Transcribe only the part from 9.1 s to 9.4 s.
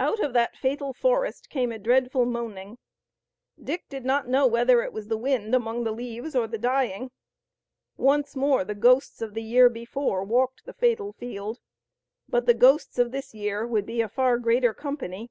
of